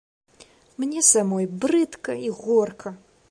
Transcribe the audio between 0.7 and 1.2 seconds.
Мне